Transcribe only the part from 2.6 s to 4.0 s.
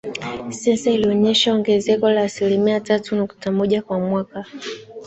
tatu nukta moja kwa